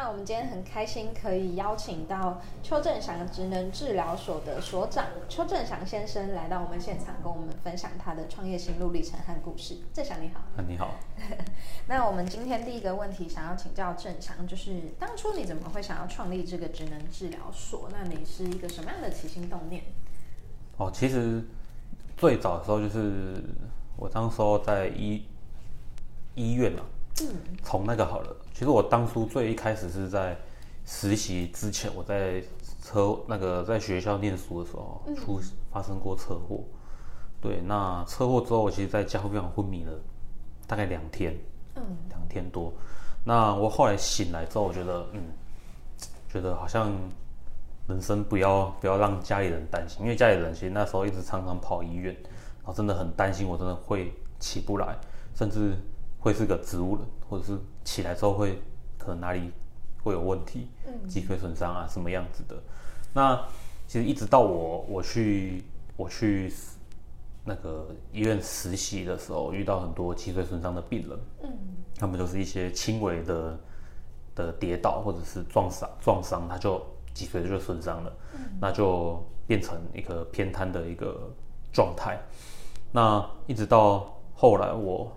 [0.00, 9.76] 那我们今天很开心可以邀请到邱正祥职能治疗所的所长邱正祥先生来到我们现场，跟我们分享他的创业心路历程和故事。
[9.92, 10.40] 正祥你好。
[10.68, 10.94] 你好。
[11.88, 17.90] 那我们今天第一个问题想要请教正祥，就是当初你怎么会想要创立这个职能治疗所？
[17.90, 19.82] 那你是一个什么样的起心动念？
[20.76, 21.42] 哦，其实
[22.16, 23.42] 最早的时候就是
[23.96, 25.26] 我当时候在医
[26.36, 26.82] 医院啊。
[27.22, 28.36] 嗯，从那个好了。
[28.52, 30.36] 其实我当初最一开始是在
[30.84, 32.42] 实习之前，我在
[32.82, 36.64] 车那个在学校念书的时候出发生过车祸。
[37.40, 39.92] 对，那车祸之后，我其实在加护病房昏迷了
[40.66, 41.36] 大概两天，
[41.76, 42.72] 嗯，两天多。
[43.24, 45.20] 那我后来醒来之后，我觉得，嗯，
[46.28, 46.92] 觉得好像
[47.88, 54.96] 人生不要不要让家里人担心，因为家里人其实那时候一直常常跑医院，然后真的很担心我真的会起不来，
[55.34, 55.76] 甚至。
[56.20, 58.60] 会是个植物人，或者是起来之后会
[58.98, 59.52] 可能哪里
[60.02, 60.68] 会有问题，
[61.08, 62.56] 脊髓损伤啊，什么样子的？
[63.14, 63.40] 那
[63.86, 65.64] 其实一直到我我去
[65.96, 66.52] 我去
[67.44, 71.50] 那个医院实习的时候，遇到很多脊髓损伤的病人，嗯，
[71.96, 73.58] 他们就是一些轻微的
[74.34, 81.32] 的跌倒或者是撞伤撞伤，他就脊髓就损伤了，嗯，那就变成一个偏瘫的一个
[81.72, 82.18] 状态。
[82.90, 85.12] 那一直到后来我。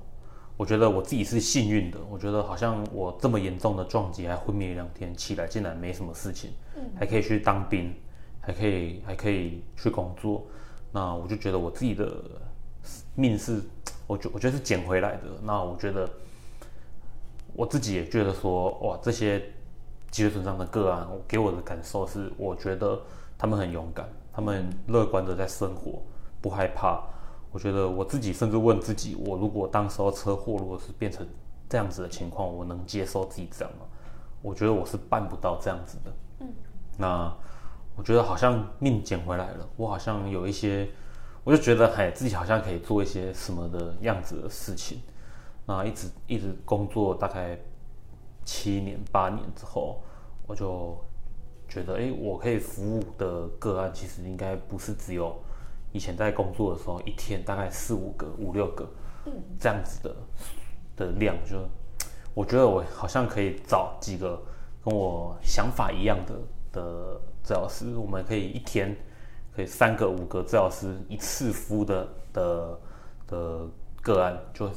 [0.61, 7.91] 我觉得我自己是幸运的，我觉得好像我这么严重的撞击还昏迷两天，起来竟然没什么事情，嗯，还可以去当兵，
[8.39, 10.45] 还可以还可以去工作，
[10.91, 12.13] 那我就觉得我自己的
[13.15, 13.59] 命是，
[14.05, 15.21] 我觉我觉得是捡回来的。
[15.41, 16.07] 那我觉得
[17.53, 19.43] 我自己也觉得说，哇，这些
[20.11, 23.01] 脊髓损伤的个案，我给我的感受是，我觉得
[23.35, 26.03] 他们很勇敢，他们乐观的在生活，
[26.39, 27.03] 不害怕。
[27.51, 31.27] 我觉得我自己甚至问自己：我如果当时候车祸如果是变成
[31.69, 33.85] 这样子的情况，我能接受自己这样吗？
[34.41, 36.13] 我觉得我是办不到这样子的。
[36.39, 36.47] 嗯，
[36.97, 37.33] 那
[37.95, 40.89] 我觉得好像命捡回来了，我好像有一些，
[41.43, 45.01] 我就觉得哎，自己好像可以做一些什么的样子的事情。
[45.65, 47.59] 那一直一直工作大概
[48.45, 50.01] 七年八年之后，
[50.47, 50.97] 我就
[51.67, 55.37] 觉得哎，我可以服务的个案其实应该不是只有。
[55.91, 58.87] 以前在工作的时候，一天大概四五个、五六个，
[59.25, 60.15] 嗯，这样子的
[60.95, 61.57] 的量，就
[62.33, 64.41] 我觉得我好像可以找几个
[64.83, 66.35] 跟我想法一样的
[66.71, 68.95] 的治疗师，我们可以一天
[69.55, 72.79] 可以三个、五个治疗师一次服务的的
[73.27, 73.67] 的
[74.01, 74.69] 个案，就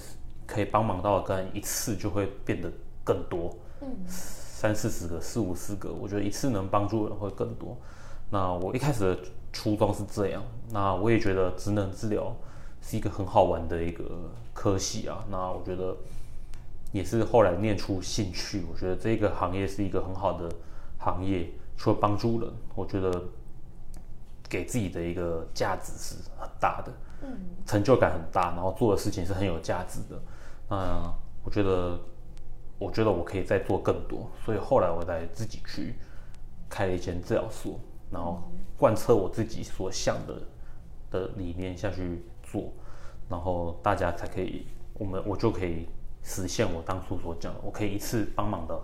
[0.47, 2.71] 可以帮忙到的个案一次就会变得
[3.05, 7.77] 更多，嗯，三四十个、四五十个，我觉得一次能帮助的人会更多。
[8.31, 9.23] 那我一开始的
[9.55, 10.43] 初衷是这样，
[10.73, 12.35] 那我也觉得职能治疗
[12.83, 14.05] 是一个很好玩的一个
[14.53, 15.25] 科系啊。
[15.31, 15.97] 那我觉得
[16.91, 20.51] 也是后来念出兴趣，我觉得这个行业是一个很好的
[20.99, 23.23] 行业，除了帮助人，我觉得
[24.49, 30.21] 给自己的一个价值是很大的，嗯，成就感很大，然后做的事情是很有价值的。
[30.69, 31.15] 那
[31.45, 31.97] 我觉得，
[32.77, 35.95] 我觉得我可以再做更多，所以后来我才自己去
[36.69, 37.79] 开了一间治疗所。
[38.15, 38.43] 然后
[38.79, 40.41] 贯彻我自己所想的
[41.11, 42.73] 的理念下去做，
[43.29, 45.89] 然后大家才可以，我们我就可以
[46.23, 48.81] 实现我当初所讲的，我可以一次帮忙的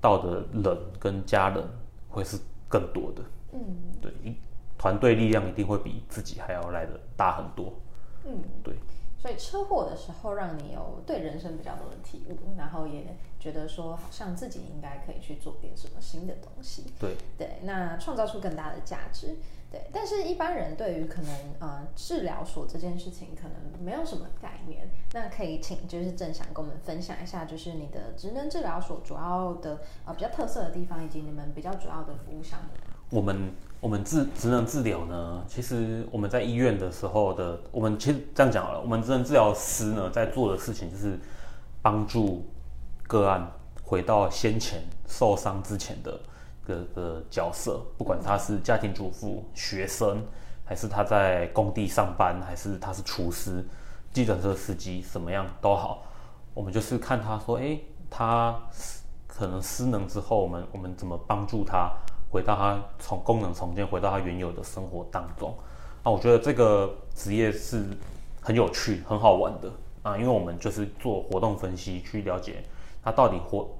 [0.00, 1.62] 到的人跟家人
[2.08, 2.38] 会是
[2.68, 3.60] 更多的，嗯，
[4.00, 4.10] 对，
[4.78, 7.72] 团队力量一定会比自己还要来的大很多，
[8.24, 8.32] 嗯，
[8.62, 8.74] 对。
[9.24, 16.92] 所以车祸的时候，让你有对人生比较多的体悟，然后也觉得说，好像自己应该可以去做点什么新的东西。
[17.00, 19.38] 对对，那创造出更大的价值。
[19.72, 24.90] 对，但是一般人对于可能呃治疗所这件事情，可能没有什么概念。
[25.14, 32.68] 那可以请就是郑想跟我们分享一下，就是你的职能治疗所主要的呃比较特色的地方，以及你们比较主要的服务项目。
[33.10, 41.18] 我们我们治职能治疗呢，其实我们在医院的时候的，我们其实这样讲好了，我们职能治疗师呢在做的事情就是
[41.82, 42.44] 帮助
[43.06, 43.46] 个案
[43.82, 46.18] 回到先前受伤之前的
[46.66, 50.24] 个个角色，不管他是家庭主妇、学生，
[50.64, 53.62] 还是他在工地上班，还是他是厨师、
[54.12, 56.04] 计程车司机，什么样都好，
[56.54, 58.58] 我们就是看他说，哎，他
[59.26, 61.92] 可能失能之后，我们我们怎么帮助他？
[62.34, 65.54] 回到他从功能重建，回到他原有的生活当中，
[66.02, 67.86] 那我觉得这个职业是
[68.40, 69.70] 很有趣、很好玩的
[70.02, 72.64] 啊，因为我们就是做活动分析，去了解
[73.04, 73.70] 他到底活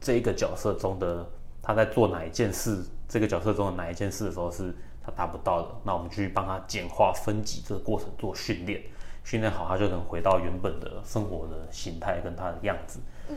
[0.00, 1.26] 这一个角色中的
[1.60, 4.72] 他在做哪一件事，这个角色中的哪一件事的时候是
[5.04, 8.80] 他达不到的，那我们去帮他简化分级这个过程做训练，
[9.24, 13.00] 训练好他就能回到原本的生活的形态跟他的样子。
[13.28, 13.36] 嗯，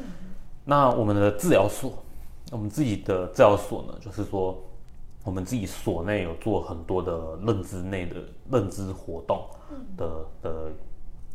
[0.65, 1.91] 那我们的治疗所。
[2.50, 4.57] 我们自己的治疗所呢，就是说
[5.27, 8.15] 我们自己所内有做很多的认知内的
[8.50, 9.45] 认知活动
[9.97, 10.71] 的的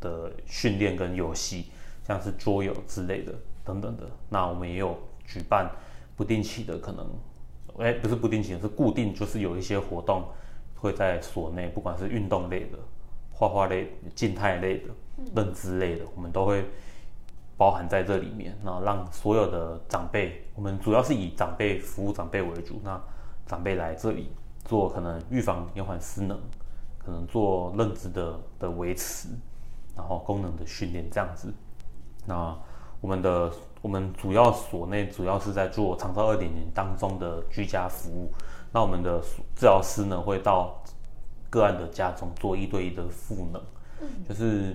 [0.01, 1.67] 的训练跟游戏，
[2.03, 4.05] 像是桌游之类的等等的。
[4.31, 4.97] 那我们也有
[5.27, 5.71] 举办
[6.17, 7.07] 不定期的，可能
[7.81, 10.25] 哎不是不定期，是固定，就是有一些活动
[10.75, 12.79] 会在所内，不管是运动类的、
[13.31, 14.85] 画画类、静态类的、
[15.37, 16.65] 认知类的，我们都会。
[17.55, 22.81] 包含在这里面，那让所有的长辈，我们主要是以长辈服务长辈为主。
[22.83, 23.01] 那
[23.53, 24.33] 长辈来这里
[24.65, 26.41] 做可能预防延缓失能，
[26.97, 29.29] 可能做认知的的维持，
[29.95, 31.53] 然后功能的训练这样子。
[32.25, 32.59] 那
[33.03, 33.53] 我们的
[33.83, 38.33] 我们主要所内主要是在做长照二点零当中的居家服务。
[38.73, 39.21] 那我们的
[39.55, 40.83] 治疗师呢会到
[41.51, 43.63] 个案的家中做一对一的赋能，
[44.27, 44.75] 就是。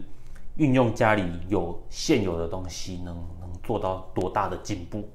[0.58, 5.08] 运用家里有现有的东西能，能能做到多大的进步？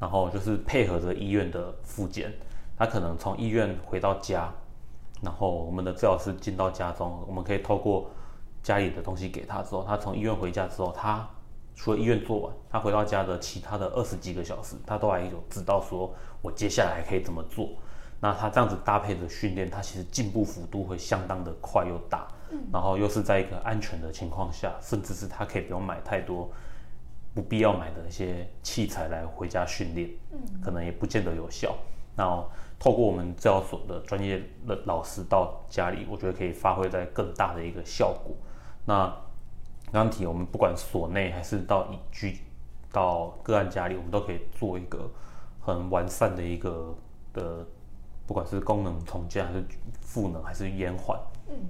[0.00, 2.34] 然后就是配合着医院的复健，
[2.80, 4.50] 他可能从医院回到家，
[5.20, 8.08] 然后我们的治疗师进到家中，我们可以透过
[8.62, 11.28] 家里的东西给他之后，他从医院回家之后，他
[11.74, 16.10] 除了医院做完，他回到家的其他的二十几个小时，他都还有知道说
[16.40, 17.68] 我接下来还可以怎么做。
[18.18, 22.26] 那他这样子搭配的训练，他其实进步幅度会相当的快又大。
[22.72, 26.50] 然后又是在一个安全的情况下，甚至是他可以不用买太多
[27.34, 30.08] 不必要买的一些器材来回家训练，
[30.64, 31.76] 可能也不见得有效。
[32.20, 32.46] 然后
[32.78, 38.36] 透过我们治疗所的专业的老师到家里，我觉得可以发挥在更大的一个效果。
[38.84, 39.06] 那
[39.90, 42.36] 刚刚提我们不管所内还是到居
[42.92, 45.10] 到个案家里，我们都可以做一个
[45.60, 46.94] 很完善的一个
[47.32, 47.66] 的，
[48.26, 49.64] 不管是功能重建还是
[50.02, 51.18] 赋能还是延缓。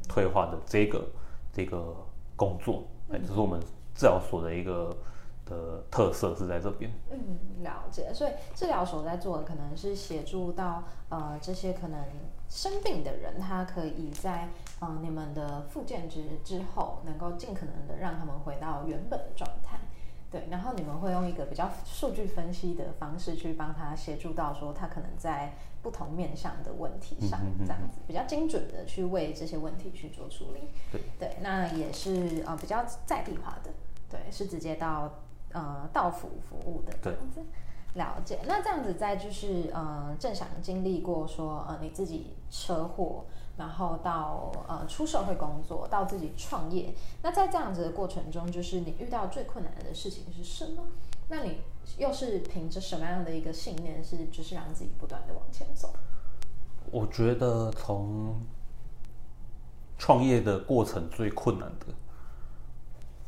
[0.08, 1.08] 退化的这个
[1.52, 1.94] 这个
[2.36, 3.58] 工作，哎，这是我们
[3.94, 4.94] 治疗所的一个
[5.50, 6.90] 的特色是在这边。
[7.10, 8.10] 嗯，了解。
[8.14, 12.00] 所以治疗所在做的可能是协助到呃这些可能
[12.48, 14.48] 生病的人，他可以在
[14.78, 19.78] 呃你们的复健之之后，能够尽可能的让他们回到原本的状态。
[20.30, 25.52] 对，然后你们会用一个比较数据分析的方式去帮他协助到说他可能在。
[25.82, 30.68] 不同面向的问题上，这样子比较精准的去为这些问题去做处理。
[30.92, 33.70] 对，对，那也是呃比较在地化的，
[34.10, 35.10] 对，是直接到
[35.52, 37.40] 呃到府服务的这样子。
[37.94, 38.38] 了解。
[38.46, 43.24] 那这样子在就是呃正想经历过说呃你自己车祸，
[43.56, 50.84] 然后到呃出社会工作，到自己创业，那在这样子的过程中，就是你遇到最困难的事情是什么？
[51.28, 51.60] 那你
[51.98, 55.92] 又是凭着什么样的一个信念，是就是让自己不断的往前走？
[56.92, 58.34] 我觉得从
[59.98, 61.86] 创业的过程最困难的，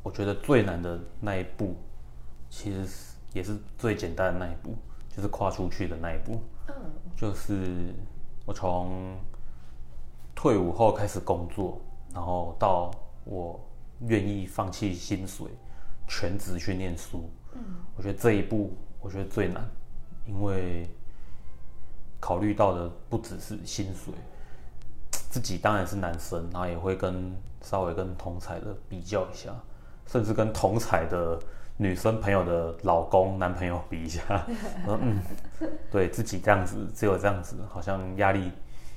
[0.03, 1.77] 我觉得最难的那一步，
[2.53, 2.87] 其实
[3.33, 4.77] 也是最简单的那一步，
[5.09, 6.39] 就是跨出去的那一步。
[6.69, 6.75] 嗯，
[7.17, 7.95] 就是
[8.45, 9.17] 我从
[10.35, 11.81] 退伍后开始工作，
[12.13, 12.91] 然后到
[13.25, 13.59] 我
[14.01, 15.47] 愿意放弃薪水，
[16.07, 17.31] 全职去念书。
[17.55, 17.63] 嗯，
[17.97, 19.67] 我觉得这一步，我觉得最难，
[20.27, 20.87] 因为
[22.21, 24.13] 考虑到的不只是薪水，
[25.11, 29.55] 自己当然是男生，然后也会跟稍微跟同侪的比较一下，
[30.07, 31.41] 甚至跟同侪的
[31.77, 34.21] 女生朋友的老公、男朋友比一下。
[34.85, 35.19] 说嗯，
[35.91, 38.51] 对自己这样子，只有这样子，好像压力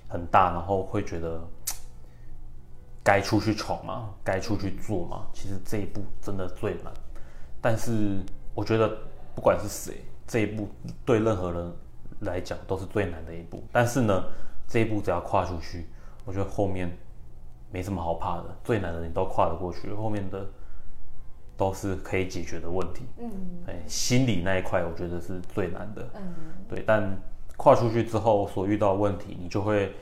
[0.08, 1.42] 很大，然后会觉得
[3.04, 5.28] 该出去闯嘛，该出去做嘛。
[5.34, 6.94] 其实这一步真的最难，
[7.62, 8.24] 但是。
[8.58, 8.88] 我觉得
[9.36, 10.70] 不管是谁，这一步
[11.04, 11.74] 对任何人
[12.22, 13.62] 来讲都是最难的一步。
[13.70, 14.24] 但是呢，
[14.66, 15.90] 这一步只要跨出去，
[16.24, 16.90] 我觉得后面
[17.70, 18.46] 没什么好怕的。
[18.64, 20.48] 最难的你都跨得过去，后面的
[21.58, 23.06] 都是可以解决的问题。
[23.18, 23.32] 嗯，
[23.68, 26.10] 哎，心理那一块我觉得是最难的。
[26.16, 26.36] 嗯，
[26.70, 26.84] 对。
[26.86, 27.18] 但
[27.58, 29.94] 跨出去之后所遇到的问题，你就会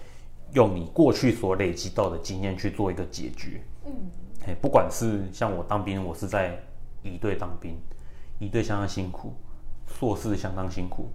[0.53, 3.61] 用你过去所累积到的经验去做一个解决。
[3.85, 3.91] 嗯，
[4.47, 6.57] 哎，不管是像我当兵，我是在
[7.01, 7.77] 一队当兵。
[8.39, 9.31] 一队相当辛苦，
[9.87, 11.07] 硕士相当辛苦，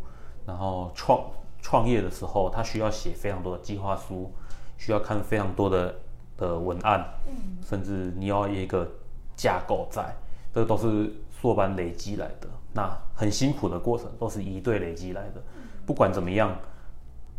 [0.47, 1.21] 然后创
[1.61, 4.33] 创业的时候，他需要写非常多的计划书，
[4.79, 5.95] 需要看非常多的
[6.39, 8.89] 的文案，嗯，甚至你要一个
[9.37, 10.15] 架构在，
[10.59, 11.09] 这都是
[11.41, 15.41] 硕班累积来的，那很辛苦的过程都是一队累积来的。
[15.87, 16.53] 不管怎么样，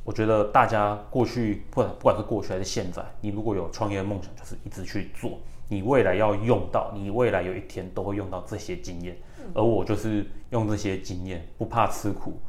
[0.05, 9.17] 我觉得大家过去不管不管是过去还是现在，你如果有创业梦想，就是一直去做，你未来要用到，你未来有一天都会用到这些经验。
[9.53, 12.39] 而我就是用这些经验，不怕吃苦，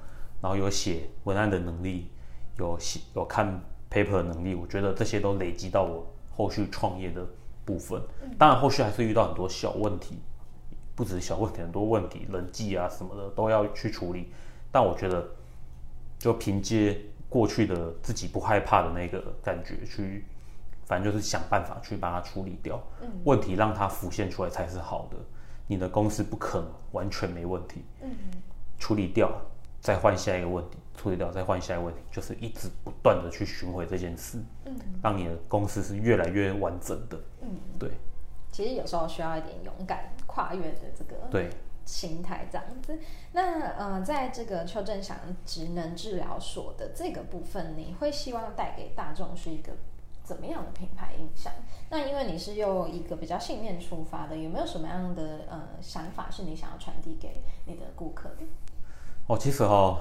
[0.41, 2.07] 然后有写文案的能力，
[2.61, 3.61] 有写有看
[3.91, 7.27] paper 的能力，我觉得这些都累积到我后续创业的
[7.65, 8.01] 部分。
[8.39, 10.21] 当然后续还是遇到很多小问题，
[11.01, 14.31] 不只是小问题，很多问题，人际啊什么的都要去处理。
[14.71, 15.27] 但我觉得
[16.19, 20.27] 就凭借过去的自己不害怕的那个感觉去，
[20.85, 22.79] 反正就是想办法去把它处理掉。
[23.01, 25.17] 嗯，问题让它浮现出来才是好的。
[25.67, 27.83] 你的公司不可能完全没问题。
[28.03, 28.11] 嗯，
[28.79, 29.33] 处理掉，
[29.81, 34.37] 再换下一个问题，处理掉，再换下一个问题，就是一直不断的去巡回这件事。
[34.67, 37.19] 嗯，让你的公司是越来越完整的。
[37.41, 37.91] 嗯，对。
[38.53, 41.49] 其实有时候需要一点勇敢跨越的这个对
[41.85, 42.99] 心态这样子。
[43.33, 45.17] 那呃，在这个邱正祥
[45.47, 49.73] 职能治疗所的这个部分，你会希望带给大众是一个
[50.23, 51.53] 怎么样的品牌印象？
[51.89, 58.45] 那因为你是用一个比较信念出发的，有没有什么样的呃想法是你想要传递给你的顾客的？
[59.27, 60.01] 哦，其实哦，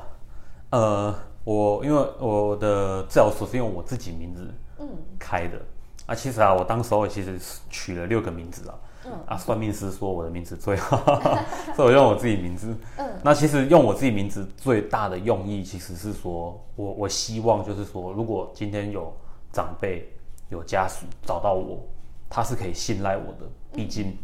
[0.72, 4.88] 呃，我因为我的治疗所是用我自己名字嗯
[5.18, 5.58] 开的。
[5.58, 5.66] 嗯
[6.10, 7.40] 啊，其实啊，我当时候其实
[7.70, 8.76] 取了六个名字啊。
[9.06, 9.12] 嗯。
[9.28, 10.98] 啊，算命师说我的名字最好，
[11.78, 12.76] 所以我用我自己名字。
[12.98, 13.08] 嗯。
[13.24, 19.14] 那其实用我自己名字最大的用意，其实是说我我希望就是说，如果今天有
[19.52, 20.12] 长辈、
[20.50, 21.80] 有家属找到我，
[22.28, 23.48] 他是可以信赖我的。
[23.72, 24.18] 毕竟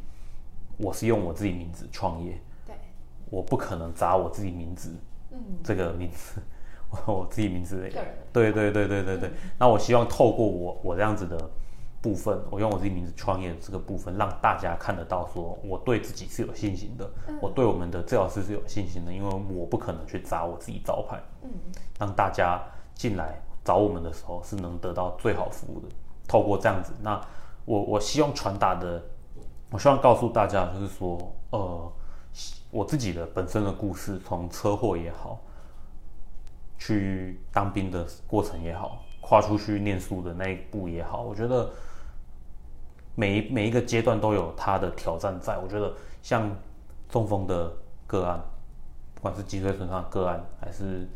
[0.78, 2.36] 我是用我自己名字创业。
[2.66, 2.76] 对。
[3.30, 4.90] 我不可能砸我自己名字。
[5.32, 5.38] 嗯。
[5.64, 6.42] 这个名字，
[7.06, 7.78] 我自己名字。
[8.34, 9.32] 对对对对对对。
[9.60, 11.38] 那我希望透过我我这样子的。
[12.06, 21.50] 部分，我用我自己名字创业的这个部分，让大家看得到，说我对自己是有信心的，嗯、我对我们的治疗师是有信心的，因为我不可能去砸我自己招牌，嗯，
[21.98, 22.62] 让大家
[22.94, 25.88] 进来找我们的时候是能得到最好服务的。
[26.28, 27.20] 透过这样子，那
[27.66, 29.04] 我我希望传达的，
[29.72, 31.18] 我希望告诉大家，就是说，
[31.50, 31.92] 呃，
[32.70, 35.42] 我自己的本身的故事，从车祸也好，
[36.78, 41.68] 去当兵的过程也好，跨出去念书的那一步也好，我觉得。
[43.16, 46.54] 每一每一个阶段都有它的挑战在，我觉得像
[47.10, 47.72] 中风的
[48.06, 48.40] 个案，
[49.14, 51.08] 不管是脊髓损伤的个案，还是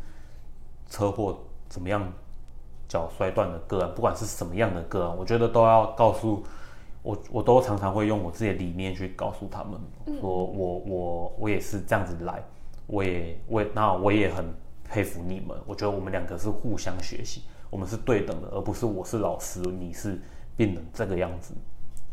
[0.88, 1.38] 车祸
[1.68, 2.10] 怎么样
[2.88, 6.42] 脚摔断的个案，不管是什么样的个案，我觉得都要告诉
[7.02, 9.80] 我，我都常常会用我自己的理念去告诉他们，
[10.20, 12.42] 说我我我也是这样子来，
[12.86, 14.44] 我也我也那我也很
[14.84, 20.18] 佩服你们，我觉得我们两个是互相学习，我们是对等的，而不是我是老师，你是
[20.56, 21.54] 病人这个样子。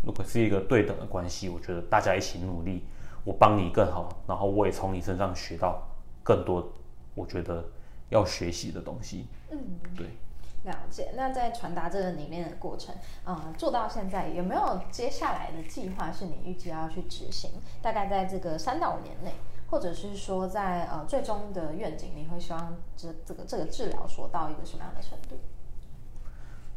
[0.03, 2.85] 如果是一个对等的关系，我觉得大家一起努力，
[3.25, 5.85] 我帮你更好，然后我也从你身上学到
[6.23, 6.71] 更多，
[7.13, 7.65] 我觉得
[8.09, 9.27] 要学习的东西。
[9.49, 9.57] 嗯，
[9.95, 10.07] 对，
[10.63, 11.11] 了解。
[11.15, 17.51] 那在传达这个理念的过程，嗯，做到现在有没有接下来的计划是你预计要去执行？
[17.81, 19.33] 大概在这个三到五年内，
[19.69, 25.37] 或者是说在呃最终的愿景，你会希望这这个这个治疗所到一个什么样的程度？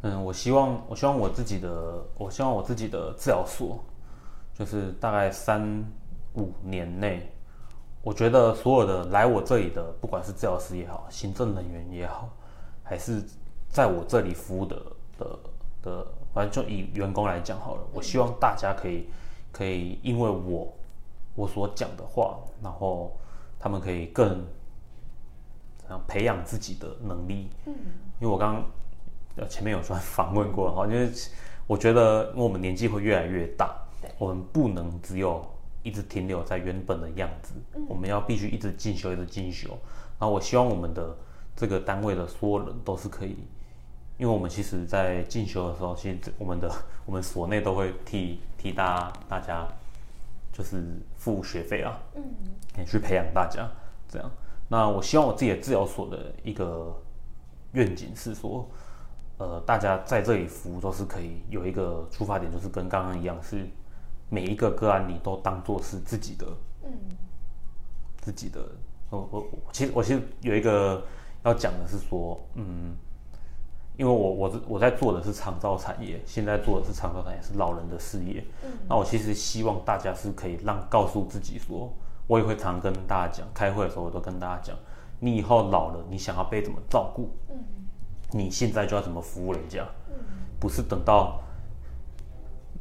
[0.03, 3.79] 嗯，我希望，我希望我自己的，我希望我自己的治疗所，
[4.55, 5.85] 就是大概三
[6.37, 7.31] 五年内，
[8.01, 12.31] 我觉得所有的来我这里的，不管是治疗师也好，行政人员也好，
[12.83, 13.23] 还是
[13.69, 14.83] 在我这里服务的
[15.19, 15.39] 的
[15.83, 19.07] 的，反正就以员工来讲好了，我希望大家可以
[19.53, 20.73] 可以因为我
[21.35, 23.15] 我所讲的话，然后
[23.59, 24.43] 他们可以更
[26.09, 27.51] 培养自己的能力。
[27.67, 27.75] 嗯，
[28.19, 28.65] 因为我刚刚。
[29.49, 31.11] 前面有说 访问过哈，因为
[31.67, 33.75] 我觉得我们年纪会越来越大，
[34.19, 35.45] 我们不能只有
[35.85, 37.55] 一直停留在原本的样子，
[37.89, 39.69] 我们要必须一直进修，一直进修。
[40.19, 41.17] 然后我希望我们的
[41.55, 43.37] 这个单位的所有人都是可以，
[44.19, 46.71] 因为我们其实，在进修的时候，其实我们的
[47.07, 49.67] 我们所内都会替替大家大家
[50.53, 50.83] 就是
[51.17, 53.71] 付学费啊，嗯，去培养大家
[54.09, 54.29] 这样。
[54.69, 57.01] 那我希望我自己的治疗所的一个
[57.73, 58.69] 愿景是说。
[59.41, 63.67] 呃，大家在这里服务都是可以有一个出发点，就是跟刚刚一样，是
[64.29, 66.47] 每一个个案你都当做是自己的，
[66.85, 66.93] 嗯，
[68.19, 68.61] 自己的。
[69.09, 71.03] 我我其实我其实有一个
[71.43, 72.95] 要讲的是说，嗯，
[73.97, 81.91] 因为我我我在做的是长照产业，现在做的是长照产业是老人的事业，嗯，那我其实希望大家是可以让告诉自己说，
[82.27, 84.77] 我也会常跟大家讲，开会的时候我都跟大家讲，
[85.19, 87.57] 你以后老了，你想要被怎么照顾，嗯。
[88.33, 89.85] 你现在就要怎么服务人家，
[90.61, 91.41] 不是等到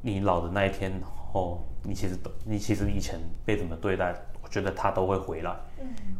[0.02, 1.02] 你老的那一天，然
[1.32, 2.16] 后你其实
[2.46, 4.14] 你其实以前被怎么对待，
[4.44, 5.56] 我觉得他都会回来。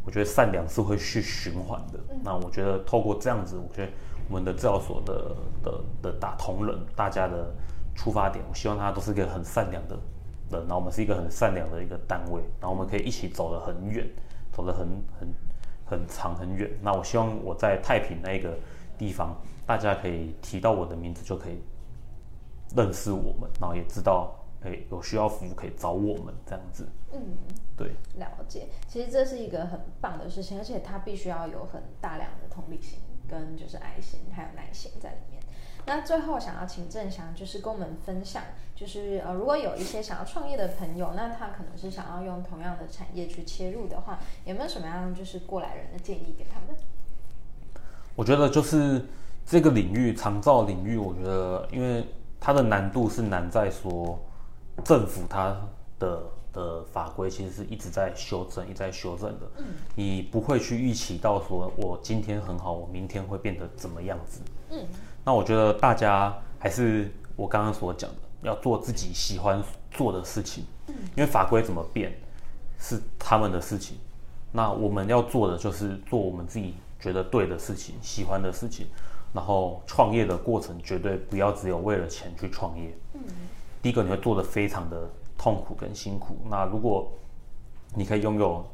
[0.04, 2.00] 我觉得善良是会去循环的。
[2.24, 3.92] 那我觉得透过这样子，我觉得
[4.28, 7.54] 我们的治疗所的的的打同仁，大家的
[7.96, 9.96] 出发点，我希望大家都是一个很善良的
[10.50, 14.08] 人，然后我们是一个很善良的一个单位，然后我们可以一起走得很远，
[14.52, 14.88] 走得很
[15.20, 15.34] 很
[15.86, 16.68] 很长很远。
[16.82, 18.58] 那我希望我在太平那个。
[19.00, 21.60] 地方，大家可以提到我的名字，就可以
[22.76, 26.88] 认识我们，然后也知道哎、欸，有需要服务可以找我们这样子。
[27.14, 27.20] 嗯，
[27.78, 28.68] 对，了解。
[28.88, 35.42] 其实这是一个很棒的事情，而且它必须要有很大量的同理心，跟就是爱心还有耐心在里面。
[35.86, 38.44] 那最后想要请郑翔，就是跟我们分享，
[38.76, 46.78] 就是呃，如果有一些想要创业的朋友，那他可能是想要用同样的产业去切入的话，有没有什么样就是过来人的建议给他们？
[48.20, 49.02] 我觉得就是
[49.46, 52.06] 这个领域长照领域，我觉得因为
[52.38, 54.20] 它的难度是难在说
[54.84, 55.56] 政府它
[55.98, 56.22] 的
[56.52, 59.50] 的法规其实是一直在修正，一直在修正的。
[59.60, 64.42] 嗯，你不会去预期到说我今天很好，我明天会变得怎么样子。
[64.72, 64.86] 嗯。
[65.24, 70.66] 那我觉得大家还是我刚刚所讲的，要做自己喜欢做的事情。
[70.88, 72.12] 嗯因为法规怎么变
[72.78, 73.96] 是他们的事情，
[74.52, 78.88] 那我们要做的就是做我们自己觉得对的事情、喜欢的事情。
[79.34, 82.94] 然后创业的过程绝对不要只有为了钱去创业。
[83.82, 86.38] 第一个你会做得非常的痛苦跟辛苦。
[86.50, 87.12] 那如果
[87.96, 88.66] 你可以拥有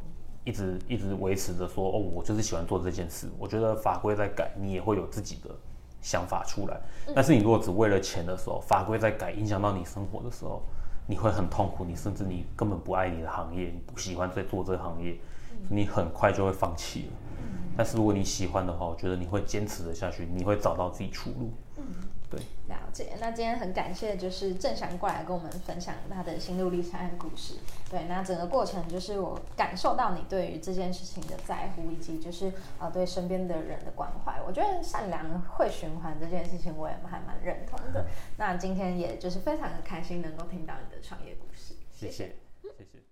[0.44, 5.50] 一直一直维持着说哦，我就是喜欢做这件事，我觉得法规在改，你也会有自己的。
[6.02, 6.80] 想法出来，
[7.16, 10.62] 但是你如果只为了钱的时候，法规在改，影响到你生活的时候，
[11.08, 11.84] 你会很痛苦。
[11.84, 15.18] 你甚至你根本不爱你的行业，你不喜欢在做这个行业，
[15.68, 17.14] 你很快就会放弃了。
[17.78, 21.52] 但是如果你喜欢的话，我觉得你会坚持的下去，你会找到自己出路。
[21.78, 21.84] 嗯
[22.28, 23.16] 对，了解。
[23.22, 27.54] 那今天很感谢，就是郑翔过来跟我们分享他的心路历程和故事。
[27.88, 34.42] 对，那整个过程就是我感受到你对于这件事情的在乎，以及就是呃对身边的人的关怀。
[34.42, 38.08] 我觉得善良会循环这件事情，我也还蛮认同的。
[38.38, 41.76] 那今天也就是非常的开心能够听到你的创业故事。
[41.94, 42.36] 谢谢，
[42.76, 43.06] 谢谢。